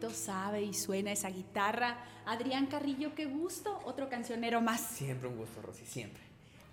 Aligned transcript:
bonito 0.00 0.16
sabe 0.16 0.62
y 0.62 0.72
suena 0.72 1.12
esa 1.12 1.28
guitarra. 1.28 1.98
Adrián 2.24 2.66
Carrillo, 2.66 3.14
qué 3.14 3.26
gusto, 3.26 3.80
otro 3.84 4.08
cancionero 4.08 4.62
más. 4.62 4.80
Siempre 4.80 5.28
un 5.28 5.36
gusto, 5.36 5.60
Rosy, 5.60 5.84
siempre. 5.84 6.22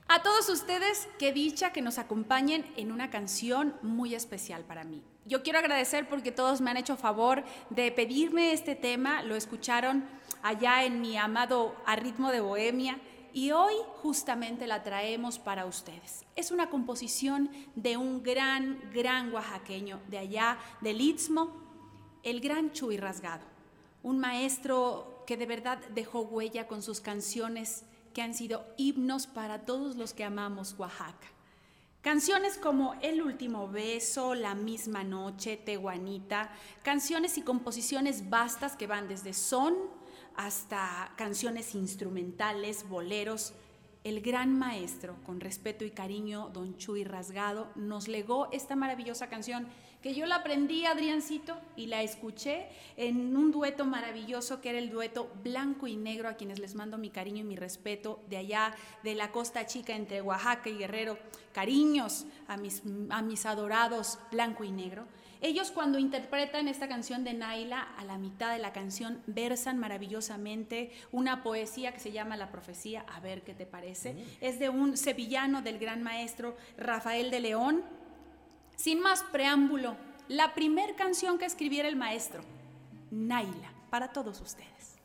A 0.08 0.24
todos 0.24 0.48
ustedes, 0.48 1.10
qué 1.20 1.34
dicha 1.34 1.74
que 1.74 1.82
nos 1.82 1.98
acompañen 1.98 2.66
en 2.78 2.92
una 2.92 3.10
canción 3.10 3.76
muy 3.82 4.16
especial 4.16 4.64
para 4.64 4.86
mí. 4.86 5.04
Yo 5.26 5.44
quiero 5.44 5.60
agradecer 5.60 6.08
porque 6.08 6.32
todos 6.32 6.62
me 6.62 6.72
han 6.72 6.78
hecho 6.78 6.96
favor 6.96 7.44
de 7.70 7.92
pedirme 7.92 8.54
este 8.54 8.76
tema, 8.76 9.22
lo 9.24 9.36
escucharon 9.36 10.06
allá 10.42 10.86
en 10.86 11.02
mi 11.02 11.18
amado 11.18 11.76
A 11.86 11.98
Ritmo 11.98 12.32
de 12.32 12.40
Bohemia 12.40 12.98
y 13.34 13.52
hoy 13.52 13.74
justamente 14.02 14.68
la 14.68 14.84
traemos 14.84 15.38
para 15.38 15.66
ustedes. 15.66 16.24
Es 16.38 16.52
una 16.52 16.70
composición 16.70 17.50
de 17.76 17.98
un 17.98 18.24
gran, 18.24 18.80
gran 18.94 19.34
oaxaqueño 19.34 20.00
de 20.08 20.18
allá 20.18 20.58
del 20.80 21.02
Istmo, 21.02 21.67
el 22.30 22.42
gran 22.42 22.74
Chuy 22.74 22.98
Rasgado, 22.98 23.46
un 24.04 24.20
maestro 24.20 25.24
que 25.26 25.38
de 25.38 25.46
verdad 25.46 25.80
dejó 25.96 26.24
huella 26.24 26.68
con 26.68 26.82
sus 26.82 27.00
canciones 27.00 27.84
que 28.14 28.22
han 28.22 28.34
sido 28.34 28.66
himnos 28.76 29.28
para 29.28 29.66
todos 29.66 29.96
los 29.96 30.14
que 30.14 30.26
amamos 30.26 30.76
Oaxaca. 30.78 31.28
Canciones 32.02 32.58
como 32.58 32.96
El 33.02 33.22
último 33.22 33.70
beso, 33.70 34.36
La 34.36 34.56
misma 34.56 35.06
noche, 35.06 35.56
Tehuanita, 35.56 36.52
canciones 36.84 37.38
y 37.38 37.44
composiciones 37.44 38.30
vastas 38.30 38.76
que 38.76 38.88
van 38.88 39.08
desde 39.08 39.34
son 39.34 39.76
hasta 40.36 41.14
canciones 41.16 41.76
instrumentales, 41.76 42.90
boleros. 42.90 43.54
El 44.08 44.22
gran 44.22 44.58
maestro, 44.58 45.18
con 45.26 45.42
respeto 45.42 45.84
y 45.84 45.92
cariño, 45.92 46.50
don 46.54 46.78
Chuy 46.78 47.04
Rasgado, 47.04 47.68
nos 47.76 48.08
legó 48.08 48.48
esta 48.54 48.78
maravillosa 48.78 49.28
canción 49.28 49.68
que 50.02 50.14
yo 50.14 50.26
la 50.26 50.38
aprendí, 50.38 50.86
Adriancito, 50.86 51.60
y 51.76 51.88
la 51.88 52.02
escuché 52.04 52.70
en 52.96 53.36
un 53.36 53.52
dueto 53.52 53.84
maravilloso 53.84 54.62
que 54.62 54.70
era 54.70 54.80
el 54.80 54.92
dueto 54.92 55.30
blanco 55.44 55.88
y 55.88 55.98
negro, 55.98 56.30
a 56.30 56.36
quienes 56.36 56.58
les 56.58 56.74
mando 56.74 56.98
mi 56.98 57.10
cariño 57.10 57.42
y 57.42 57.44
mi 57.44 57.58
respeto 57.58 58.22
de 58.30 58.38
allá, 58.38 58.74
de 59.04 59.14
la 59.14 59.34
costa 59.34 59.66
chica 59.66 59.94
entre 59.94 60.22
Oaxaca 60.22 60.70
y 60.70 60.78
Guerrero. 60.78 61.20
Cariños 61.52 62.28
a 62.48 62.56
mis, 62.56 62.84
a 63.10 63.22
mis 63.22 63.46
adorados 63.46 64.20
blanco 64.32 64.64
y 64.64 64.72
negro. 64.72 65.06
Ellos 65.40 65.70
cuando 65.70 66.00
interpretan 66.00 66.68
esta 66.68 66.88
canción 66.88 67.24
de 67.24 67.34
Naila, 67.34 67.82
a 67.98 68.04
la 68.04 68.18
mitad 68.18 68.52
de 68.52 68.60
la 68.60 68.74
canción 68.74 69.22
versan 69.28 69.78
maravillosamente 69.78 70.92
una 71.12 71.44
poesía 71.44 71.94
que 71.94 72.00
se 72.00 72.12
llama 72.12 72.38
La 72.38 72.50
Profecía, 72.50 73.06
a 73.08 73.20
ver 73.20 73.44
qué 73.44 73.54
te 73.54 73.68
parece. 73.68 73.97
Es 74.42 74.60
de 74.60 74.70
un 74.70 74.98
sevillano 74.98 75.62
del 75.62 75.80
gran 75.80 76.04
maestro 76.04 76.56
Rafael 76.78 77.32
de 77.32 77.40
León. 77.40 77.84
Sin 78.76 79.00
más 79.00 79.24
preámbulo, 79.24 79.96
la 80.28 80.54
primer 80.54 80.96
canción 80.96 81.38
que 81.38 81.46
escribiera 81.46 81.88
el 81.88 81.96
maestro, 81.96 82.44
Naila, 83.12 83.72
para 83.90 84.12
todos 84.12 84.42
ustedes. 84.42 84.97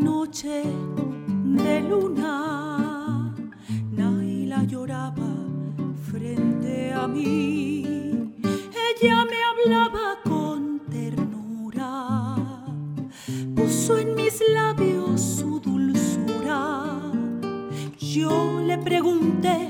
Noche 0.00 0.62
de 1.56 1.80
luna, 1.82 3.34
Naila 3.92 4.64
lloraba 4.64 5.32
frente 6.10 6.92
a 6.92 7.06
mí. 7.06 8.32
Ella 8.42 9.24
me 9.24 9.38
hablaba 9.50 10.18
con 10.24 10.80
ternura, 10.90 12.36
puso 13.54 13.98
en 13.98 14.14
mis 14.14 14.42
labios 14.52 15.20
su 15.20 15.60
dulzura. 15.60 17.00
Yo 17.98 18.60
le 18.60 18.78
pregunté 18.78 19.69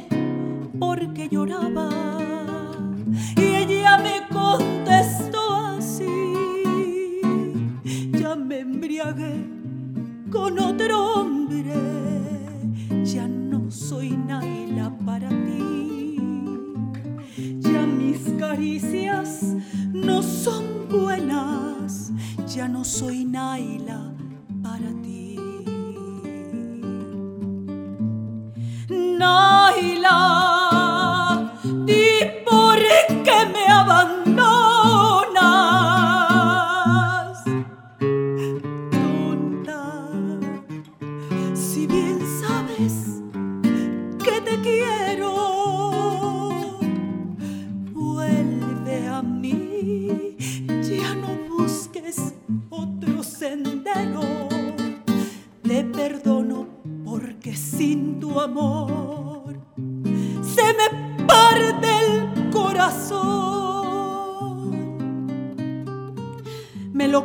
no 19.92 20.22
son 20.22 20.86
buenas, 20.90 22.12
ya 22.54 22.68
no 22.68 22.84
soy 22.84 23.24
Naila 23.24 24.12
para 24.62 24.90
ti. 25.02 25.36
Naila, 28.88 30.39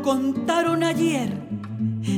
contaron 0.01 0.83
ayer 0.83 1.33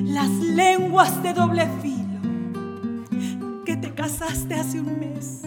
las 0.04 0.30
lenguas 0.30 1.22
de 1.24 1.34
doble 1.34 1.68
filo, 1.82 3.64
que 3.66 3.78
te 3.78 3.94
casaste 3.94 4.56
hace 4.56 4.80
un 4.80 5.00
mes 5.00 5.42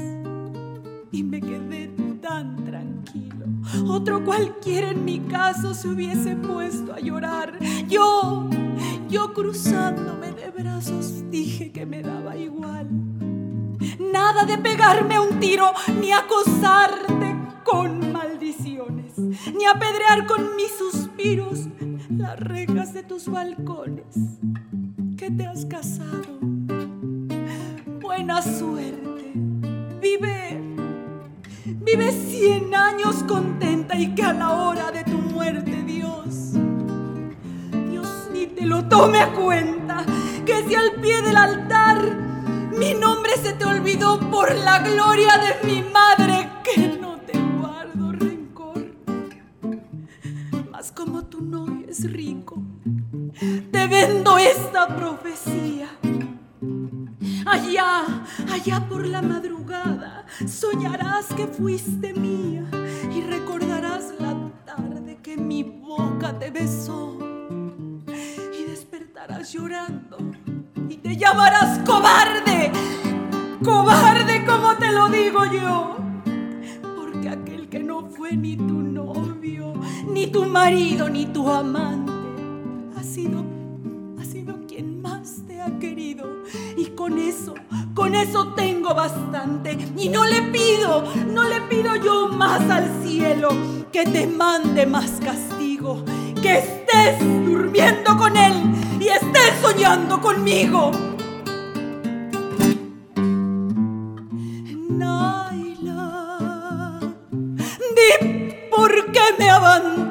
y 1.13 1.23
me 1.23 1.41
quedé 1.41 1.91
tan 2.21 2.65
tranquilo. 2.65 3.47
Otro 3.89 4.25
cualquiera 4.25 4.91
en 4.91 5.05
mi 5.05 5.21
caso 5.21 5.75
se 5.75 5.89
hubiese 5.89 6.37
puesto 6.37 6.93
a 6.93 7.01
llorar. 7.01 7.59
Yo, 7.89 8.49
yo 9.09 9.33
cruzándome 9.33 10.33
de 10.33 10.51
brazos 10.51 11.25
dije 11.31 11.73
que 11.73 11.87
me 11.87 12.03
daba 12.03 12.37
igual. 12.37 12.89
Nada 14.13 14.45
de 14.45 14.59
pegarme 14.59 15.19
un 15.19 15.41
tiro 15.41 15.73
ni 16.01 16.13
acosarte 16.13 17.37
con 17.65 18.13
maldiciones, 18.13 19.00
ni 19.21 19.65
apedrear 19.67 20.27
con 20.27 20.57
mis 20.57 20.71
suspiros 20.77 21.69
las 22.11 22.39
rejas 22.39 22.93
de 22.93 23.03
tus 23.03 23.29
balcones. 23.29 24.17
Que 25.17 25.31
te 25.31 25.47
has 25.47 25.67
casado. 25.67 26.39
Buena 28.01 28.43
suerte. 28.43 29.33
Vive 30.01 30.61
Vive 31.83 32.13
cien 32.13 32.75
años 32.75 33.23
contenta 33.27 33.97
y 33.97 34.15
que 34.15 34.23
a 34.23 34.33
la 34.33 34.53
hora 34.53 34.91
de 34.91 35.03
tu 35.03 35.17
muerte, 35.17 35.83
Dios, 35.87 36.53
Dios 37.91 38.29
ni 38.33 38.47
te 38.47 38.67
lo 38.67 38.85
tome 38.85 39.19
a 39.19 39.33
cuenta, 39.33 40.05
que 40.45 40.63
si 40.69 40.75
al 40.75 41.01
pie 41.01 41.23
del 41.23 41.37
altar 41.37 41.99
mi 42.77 42.93
nombre 42.95 43.33
se 43.43 43.55
te 43.55 43.65
olvidó 43.65 44.21
por 44.31 44.55
la 44.55 44.81
gloria 44.81 45.39
de 45.39 45.67
mi 45.67 45.83
madre, 45.83 46.49
que 46.63 47.00
te 53.41 53.87
vendo 53.87 54.37
esta 54.37 54.95
profecía. 54.95 55.89
Allá, 57.47 58.25
allá 58.53 58.87
por 58.89 59.07
la 59.07 59.23
madrugada, 59.23 60.27
soñarás 60.47 61.27
que 61.35 61.47
fuiste 61.47 62.13
mía 62.13 62.65
y 63.15 63.23
recordarás 63.23 64.13
la 64.19 64.37
tarde 64.67 65.19
que 65.23 65.39
mi 65.39 65.63
boca 65.63 66.39
te 66.39 66.51
besó. 66.51 67.17
Y 68.07 68.71
despertarás 68.71 69.53
llorando 69.53 70.19
y 70.89 70.99
te 70.99 71.17
llamarás 71.17 71.79
cobarde, 71.87 72.71
cobarde 73.65 74.45
como 74.45 74.77
te 74.77 74.93
lo 74.93 75.09
digo 75.09 75.47
yo. 75.47 75.97
Porque 76.95 77.31
aquel 77.31 77.71
que 77.71 77.81
no 77.81 78.11
fue 78.11 78.37
ni 78.37 78.57
tu 78.57 78.83
novio, 78.83 79.73
ni 80.07 80.27
tu 80.27 80.45
marido, 80.45 81.09
ni 81.09 81.25
tu 81.25 81.51
amante. 81.51 82.10
Ha 83.01 83.03
sido, 83.03 83.43
ha 84.21 84.25
sido 84.27 84.67
quien 84.69 85.01
más 85.01 85.41
te 85.47 85.59
ha 85.59 85.79
querido. 85.79 86.45
Y 86.77 86.85
con 86.85 87.19
eso, 87.19 87.55
con 87.95 88.15
eso 88.15 88.49
tengo 88.49 88.95
bastante. 88.95 89.79
Y 89.97 90.11
no 90.11 90.27
le 90.27 90.43
pido, 90.53 91.05
no 91.29 91.49
le 91.49 91.63
pido 91.63 91.97
yo 91.97 92.29
más 92.29 92.61
al 92.69 93.03
cielo 93.03 93.49
que 93.91 94.05
te 94.05 94.27
mande 94.27 94.85
más 94.85 95.13
castigo. 95.25 96.05
Que 96.43 96.59
estés 96.59 97.21
durmiendo 97.21 98.19
con 98.19 98.37
él 98.37 98.53
y 99.01 99.09
estés 99.09 99.55
soñando 99.63 100.21
conmigo. 100.21 100.91
Naila, 104.91 106.21
di 107.97 108.53
por 108.71 109.11
qué 109.11 109.23
me 109.39 109.49
abandonas. 109.49 110.10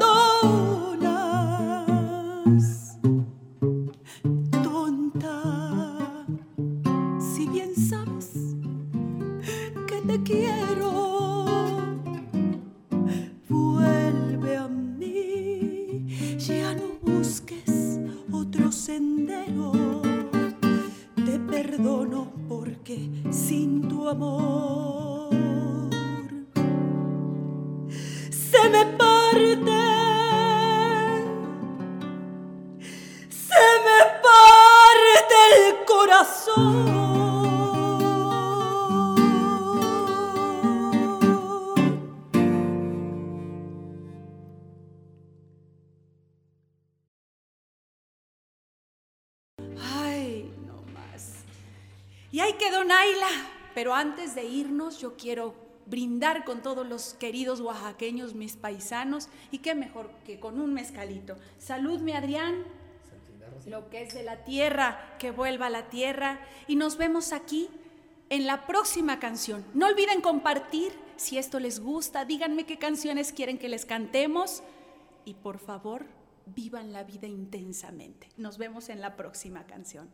Se 28.69 28.77
me 28.77 28.85
parte, 28.85 29.71
se 33.29 33.65
me 33.85 33.99
parte 34.21 35.35
el 35.57 35.85
corazón. 35.85 36.99
Y 52.31 52.41
ahí 52.41 52.53
quedó 52.53 52.83
Naila. 52.83 53.27
Pero 53.73 53.93
antes 53.93 54.35
de 54.35 54.43
irnos, 54.43 54.99
yo 54.99 55.15
quiero 55.15 55.68
brindar 55.89 56.45
con 56.45 56.61
todos 56.61 56.87
los 56.87 57.13
queridos 57.13 57.61
oaxaqueños, 57.61 58.35
mis 58.35 58.55
paisanos, 58.55 59.29
y 59.51 59.59
qué 59.59 59.75
mejor 59.75 60.11
que 60.25 60.39
con 60.39 60.59
un 60.61 60.73
mezcalito. 60.73 61.35
Salud, 61.57 62.01
mi 62.01 62.13
Adrián. 62.13 62.63
Lo 63.65 63.89
que 63.89 64.03
es 64.03 64.13
de 64.13 64.23
la 64.23 64.43
tierra, 64.43 65.15
que 65.19 65.31
vuelva 65.31 65.67
a 65.67 65.69
la 65.69 65.89
tierra. 65.89 66.39
Y 66.67 66.75
nos 66.75 66.97
vemos 66.97 67.33
aquí 67.33 67.69
en 68.29 68.45
la 68.45 68.65
próxima 68.67 69.19
canción. 69.19 69.65
No 69.73 69.87
olviden 69.87 70.21
compartir 70.21 70.93
si 71.17 71.37
esto 71.37 71.59
les 71.59 71.79
gusta. 71.79 72.25
Díganme 72.25 72.65
qué 72.65 72.77
canciones 72.77 73.33
quieren 73.33 73.57
que 73.57 73.69
les 73.69 73.85
cantemos. 73.85 74.63
Y 75.25 75.33
por 75.33 75.59
favor, 75.59 76.05
vivan 76.45 76.93
la 76.93 77.03
vida 77.03 77.27
intensamente. 77.27 78.29
Nos 78.37 78.57
vemos 78.57 78.89
en 78.89 79.01
la 79.01 79.15
próxima 79.15 79.65
canción. 79.65 80.09